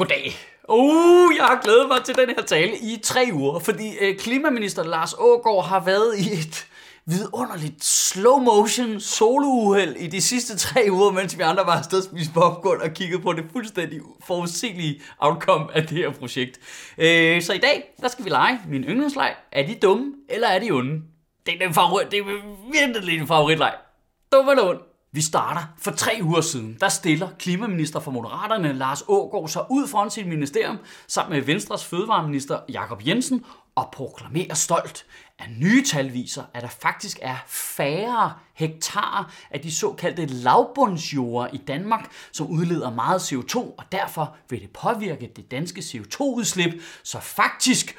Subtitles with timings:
[0.00, 0.32] Goddag.
[0.68, 4.82] Uh, jeg har glædet mig til den her tale i tre uger, fordi øh, klimaminister
[4.82, 6.66] Lars Ågaard har været i et
[7.06, 12.04] vidunderligt slow motion solouheld i de sidste tre uger, mens vi andre var afsted og
[12.04, 16.60] spiste popcorn og kiggede på det fuldstændig forudsigelige outcome af det her projekt.
[16.98, 19.34] Øh, så i dag, der skal vi lege min yndlingsleg.
[19.52, 21.02] Er de dumme, eller er de onde?
[21.46, 22.24] Det er den favorit, det er
[22.72, 23.74] virkelig en favoritleg.
[24.32, 24.89] Dum eller ond?
[25.12, 26.76] Vi starter for tre uger siden.
[26.80, 31.84] Der stiller klimaminister for Moderaterne Lars Ågaard sig ud foran sit ministerium sammen med Venstres
[31.84, 33.44] fødevareminister Jakob Jensen
[33.74, 35.06] og proklamerer stolt,
[35.38, 41.56] at nye tal viser, at der faktisk er færre hektar af de såkaldte lavbundsjorder i
[41.56, 47.96] Danmark, som udleder meget CO2, og derfor vil det påvirke det danske CO2-udslip, så faktisk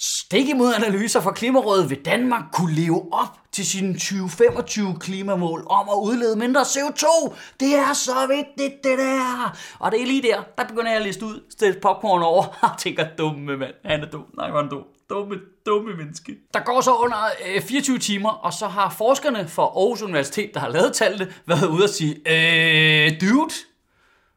[0.00, 5.88] Stik imod analyser fra Klimarådet vil Danmark kunne leve op til sine 2025 klimamål om
[5.88, 7.34] at udlede mindre CO2.
[7.60, 9.56] Det er så vigtigt, det der.
[9.78, 12.78] Og det er lige der, der begynder jeg at liste ud, stille popcorn over, og
[12.78, 14.24] tænker, dumme mand, han er dum.
[14.36, 14.82] Nej, hvor er dum.
[15.10, 15.36] Dumme,
[15.66, 16.36] dumme menneske.
[16.54, 17.16] Der går så under
[17.54, 21.66] øh, 24 timer, og så har forskerne fra Aarhus Universitet, der har lavet tallene, været
[21.68, 23.54] ude og sige, øh, dude,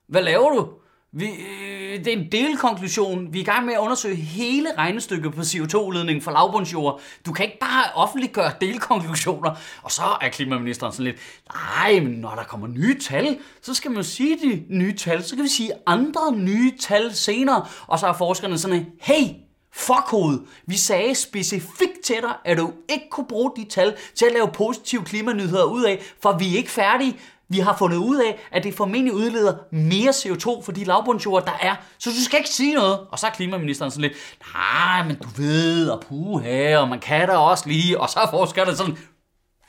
[0.08, 0.70] hvad laver du?
[1.14, 3.34] Vi, øh, det er en delkonklusion.
[3.34, 7.02] Vi er i gang med at undersøge hele regnestykket på CO2-udledningen for lavbundsjord.
[7.26, 9.56] Du kan ikke bare offentliggøre delkonklusioner.
[9.82, 11.18] Og så er klimaministeren sådan lidt,
[11.54, 15.24] nej, men når der kommer nye tal, så skal man jo sige de nye tal.
[15.24, 17.66] Så kan vi sige andre nye tal senere.
[17.88, 19.28] Og så er forskerne sådan, hey,
[19.74, 20.40] Fuck hoved.
[20.66, 24.48] Vi sagde specifikt til dig, at du ikke kunne bruge de tal til at lave
[24.54, 27.18] positive klimanyheder ud af, for vi er ikke færdige.
[27.52, 31.58] Vi har fundet ud af, at det formentlig udleder mere CO2 for de lavbundsjord, der
[31.62, 31.76] er.
[32.00, 33.00] Så du skal ikke sige noget.
[33.12, 34.14] Og så er klimaministeren sådan lidt,
[34.54, 38.00] nej, men du ved, og puha, og man kan da også lige.
[38.00, 38.98] Og så er forskerne sådan,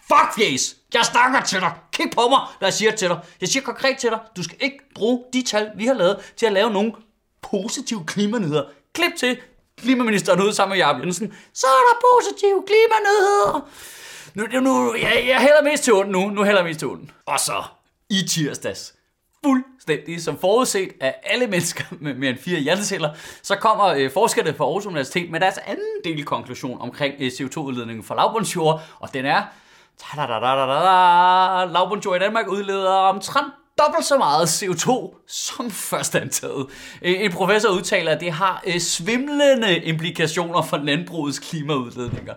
[0.08, 1.72] fuck yes, jeg snakker til dig.
[1.92, 3.18] Kig på mig, når jeg siger til dig.
[3.40, 6.46] Jeg siger konkret til dig, du skal ikke bruge de tal, vi har lavet, til
[6.46, 6.92] at lave nogle
[7.42, 8.64] positive klimanyheder.
[8.94, 9.38] Klip til
[9.80, 11.32] klimaministeren ud sammen med Jacob Jensen.
[11.54, 13.68] Så er der positive klimanyheder.
[14.34, 16.30] Nu, nu, jeg, jeg hælder mest til ondt nu.
[16.30, 17.10] Nu hælder jeg mest til ondt.
[17.26, 17.62] Og så
[18.10, 18.94] i tirsdags,
[19.44, 23.10] fuldstændig som forudset af alle mennesker med mere end fire hjerteceller,
[23.42, 28.14] så kommer øh, forskerne fra Aarhus Universitet med deres anden delkonklusion omkring øh, CO2-udledningen fra
[28.14, 29.42] lavbundsjord, og den er,
[31.72, 36.66] lavbundsjord i Danmark udleder omtrent dobbelt så meget CO2 som først antaget.
[37.02, 42.34] En professor udtaler, at det har øh, svimlende implikationer for landbrugets klimaudledninger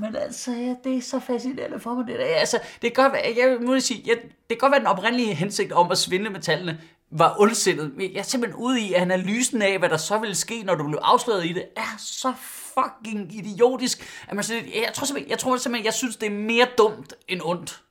[0.00, 2.24] men altså, ja, det er så fascinerende for mig, det der.
[2.24, 5.34] Altså, det kan godt være, jeg må sige, jeg, det kan godt være den oprindelige
[5.34, 6.80] hensigt om at svindle med tallene
[7.10, 7.92] var ondsindet.
[7.96, 10.74] Men jeg er simpelthen ude i, at analysen af, hvad der så ville ske, når
[10.74, 12.32] du blev afsløret i det, er så
[12.74, 14.24] fucking idiotisk.
[14.28, 17.14] At man siger, jeg tror simpelthen, jeg, tror simpelthen, jeg synes, det er mere dumt
[17.28, 17.82] end ondt.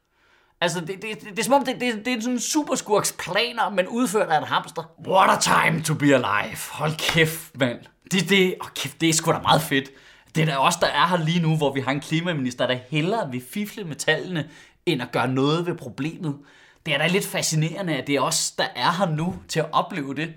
[0.61, 3.15] Altså, det, det, det, det er som om, det, det, det er sådan en superskurks
[3.19, 4.83] planer, men udført af en hamster.
[5.07, 6.57] What a time to be alive.
[6.71, 7.79] Hold kæft, mand.
[8.11, 9.91] Det, det, oh, kæft, det er sgu da meget fedt.
[10.35, 12.77] Det er da os, der er her lige nu, hvor vi har en klimaminister, der
[12.89, 14.49] hellere vil fifle med tallene,
[14.85, 16.37] end at gøre noget ved problemet.
[16.85, 19.65] Det er da lidt fascinerende, at det er os, der er her nu til at
[19.71, 20.33] opleve det.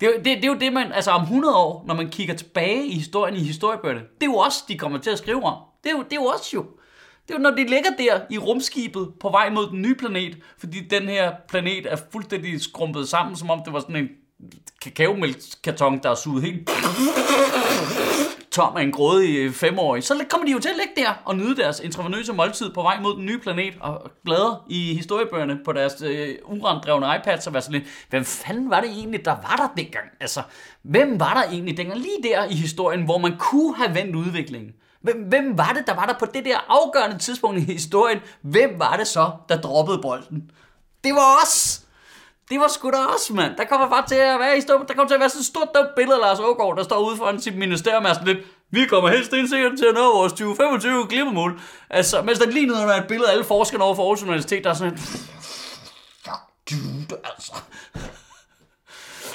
[0.00, 2.34] Det er, det, det er jo det, man, altså om 100 år, når man kigger
[2.34, 5.58] tilbage i historien i historiebøgerne, det er jo os, de kommer til at skrive om.
[5.84, 6.66] Det er jo, det er jo os jo.
[7.28, 10.36] Det er jo, når de ligger der i rumskibet på vej mod den nye planet,
[10.58, 14.08] fordi den her planet er fuldstændig skrumpet sammen, som om det var sådan en
[14.82, 16.70] kakaomælkskarton, der er suget helt
[18.52, 21.36] tom af en grådig øh, femårig, så kommer de jo til at ligge der og
[21.36, 25.72] nyde deres intravenøse måltid på vej mod den nye planet og bladre i historiebøgerne på
[25.72, 29.56] deres øh, urandrevne iPads og være sådan lidt, hvem fanden var det egentlig, der var
[29.56, 30.06] der dengang?
[30.20, 30.42] Altså,
[30.82, 34.72] hvem var der egentlig dengang lige der i historien, hvor man kunne have vendt udviklingen?
[35.00, 38.18] Hvem, hvem var det, der var der på det der afgørende tidspunkt i historien?
[38.42, 40.50] Hvem var det så, der droppede bolden?
[41.04, 41.79] Det var os!
[42.50, 43.56] Det var sgu da også, mand.
[43.56, 45.46] Der kommer bare til at være i stå, der kommer til at være sådan et
[45.46, 48.38] stort dumt billede af Lars Ågaard, der står ude foran sit ministerium og sådan lidt,
[48.70, 51.60] vi kommer helt sikkert til at nå vores 2025 klimamål.
[51.90, 54.64] Altså, mens der lige nu er et billede af alle forskerne over for Aarhus Universitet,
[54.64, 56.40] der er sådan fuck
[56.70, 57.52] dude, altså.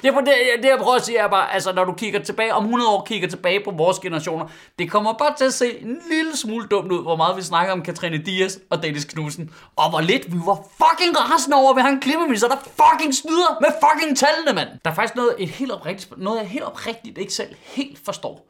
[0.06, 2.54] Det, er det, det, jeg prøver at sige er bare, altså når du kigger tilbage,
[2.54, 4.48] om 100 år kigger tilbage på vores generationer,
[4.80, 7.74] det kommer bare til at se en lille smule dumt ud, hvor meget vi snakker
[7.74, 11.76] om Katrine Dias og Dennis Knudsen, og hvor lidt vi var fucking rasende over, at
[11.76, 14.70] vi har en klimaminister, der fucking snyder med fucking tallene, mand.
[14.86, 18.50] Der er faktisk noget, et helt oprigtigt, noget jeg helt oprigtigt ikke selv helt forstår.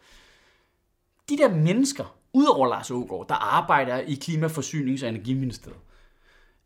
[1.30, 5.80] De der mennesker, udover Lars Ågaard, der arbejder i Klimaforsynings- og Energiministeriet,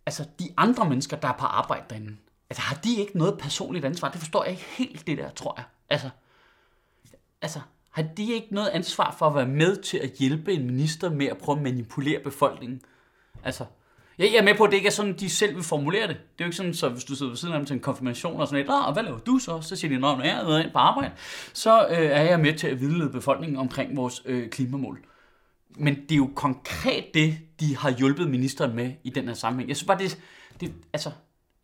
[0.06, 2.16] altså de andre mennesker, der er på arbejde derinde,
[2.50, 4.10] Altså, har de ikke noget personligt ansvar?
[4.10, 5.66] Det forstår jeg ikke helt, det der, tror jeg.
[5.90, 6.10] Altså,
[7.42, 7.60] altså
[7.90, 11.26] har de ikke noget ansvar for at være med til at hjælpe en minister med
[11.26, 12.82] at prøve at manipulere befolkningen?
[13.44, 13.66] Altså,
[14.20, 16.16] Jeg er med på, at det ikke er sådan, de selv vil formulere det.
[16.16, 17.80] Det er jo ikke sådan, så hvis du sidder ved siden af dem til en
[17.80, 19.62] konfirmation og sådan et, og hvad laver du så?
[19.62, 21.12] Så siger de, når jeg er ind på arbejde,
[21.54, 25.06] så øh, er jeg med til at vidlede befolkningen omkring vores øh, klimamål.
[25.76, 29.70] Men det er jo konkret det, de har hjulpet ministeren med i den her sammenhæng.
[29.70, 30.20] Jeg synes bare, det,
[30.62, 31.12] det altså,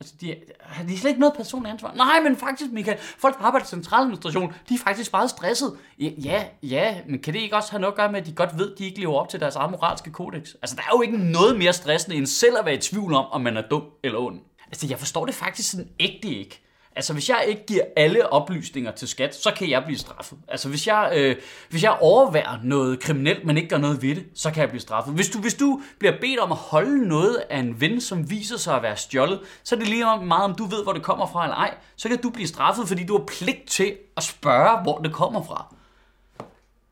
[0.05, 1.93] Altså, de, har de slet ikke noget personligt ansvar?
[1.95, 5.77] Nej, men faktisk, Michael, folk, der arbejder i centraladministration, de er faktisk meget stresset.
[5.99, 8.57] Ja, ja, men kan det ikke også have noget at gøre med, at de godt
[8.57, 10.49] ved, at de ikke lever op til deres eget moralske kodex?
[10.61, 13.25] Altså, der er jo ikke noget mere stressende, end selv at være i tvivl om,
[13.25, 14.39] om man er dum eller ond.
[14.67, 16.61] Altså, jeg forstår det faktisk sådan ægte ikke.
[16.95, 20.37] Altså, hvis jeg ikke giver alle oplysninger til skat, så kan jeg blive straffet.
[20.47, 21.35] Altså, hvis jeg, øh,
[21.69, 24.81] hvis jeg overværer noget kriminelt, men ikke gør noget ved det, så kan jeg blive
[24.81, 25.13] straffet.
[25.13, 28.57] Hvis du, hvis du bliver bedt om at holde noget af en ven, som viser
[28.57, 31.27] sig at være stjålet, så er det lige meget, om du ved, hvor det kommer
[31.27, 31.77] fra eller ej.
[31.95, 35.43] Så kan du blive straffet, fordi du har pligt til at spørge, hvor det kommer
[35.43, 35.75] fra.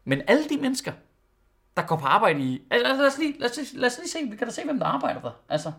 [0.06, 0.92] Men alle de mennesker,
[1.78, 2.62] der går på arbejde i...
[2.72, 4.80] Altså, lad os lige, lad os, lad os lige se, vi kan da se, hvem
[4.80, 5.32] der arbejder der.
[5.50, 5.72] Altså,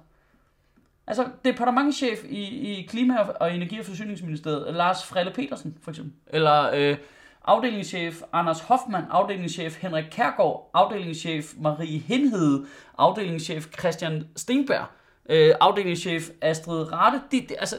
[1.06, 6.12] Altså, departementchef i, i Klima- og Energi- og Forsyningsministeriet, Lars Frelle Petersen, for eksempel.
[6.27, 6.97] Eller øh,
[7.45, 12.67] afdelingschef Anders Hoffmann, afdelingschef Henrik Kærgaard, afdelingschef Marie Henhede,
[12.99, 14.87] afdelingschef Christian Stenberg,
[15.29, 17.21] øh, afdelingschef Astrid Rate.
[17.33, 17.77] De, de, altså,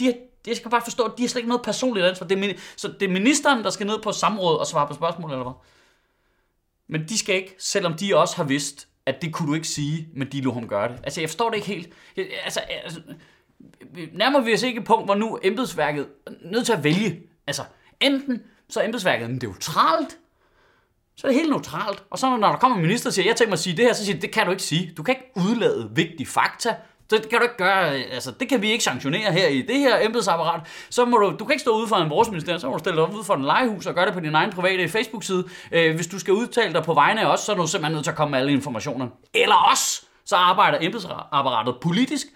[0.00, 0.14] de,
[0.46, 2.26] jeg skal bare forstå, at de har slet ikke noget personligt ansvar.
[2.26, 5.30] Det er, så det er ministeren, der skal ned på samråd og svare på spørgsmål,
[5.30, 5.54] eller hvad?
[6.88, 10.08] Men de skal ikke, selvom de også har vidst, at det kunne du ikke sige,
[10.14, 11.00] men de lå ham gøre det.
[11.02, 11.92] Altså, jeg forstår det ikke helt.
[12.16, 13.00] Jeg, altså, altså,
[14.12, 17.20] nærmer vi os ikke et punkt, hvor nu embedsværket er nødt til at vælge.
[17.46, 17.62] Altså,
[18.00, 20.18] enten så er embedsværket neutralt,
[21.16, 22.04] så er det helt neutralt.
[22.10, 23.84] Og så når der kommer en minister og siger, jeg tænker mig at sige det
[23.84, 24.92] her, så siger det kan du ikke sige.
[24.96, 26.76] Du kan ikke udlade vigtige fakta.
[27.16, 29.78] Det kan du ikke gøre, øh, altså det kan vi ikke sanktionere her i det
[29.78, 30.60] her embedsapparat.
[30.90, 32.78] Så må du, du kan ikke stå ude for en vores minister, så må du
[32.78, 35.44] stille dig ud for en legehus og gøre det på din egen private Facebook-side.
[35.72, 38.04] Øh, hvis du skal udtale dig på vegne af os, så er du simpelthen nødt
[38.04, 39.08] til at komme med alle informationer.
[39.34, 40.04] Eller os!
[40.24, 42.26] Så arbejder embedsapparatet politisk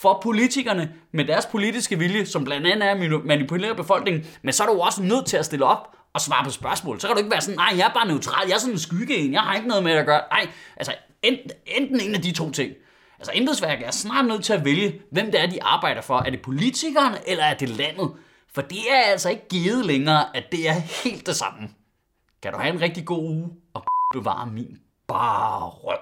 [0.00, 4.62] for politikerne med deres politiske vilje, som blandt andet er at manipulere befolkningen, men så
[4.62, 7.00] er du også nødt til at stille op og svare på spørgsmål.
[7.00, 8.78] Så kan du ikke være sådan, nej, jeg er bare neutral, jeg er sådan en
[8.78, 10.20] skygge en, jeg har ikke noget med at gøre.
[10.30, 12.72] Nej, altså enten, enten en af de to ting.
[13.18, 16.18] Altså embedsværket er snart nødt til at vælge, hvem det er, de arbejder for.
[16.18, 18.12] Er det politikerne, eller er det landet?
[18.54, 20.72] For det er altså ikke givet længere, at det er
[21.04, 21.68] helt det samme.
[22.42, 24.78] Kan du have en rigtig god uge, og bevare min
[25.08, 25.95] bare røv.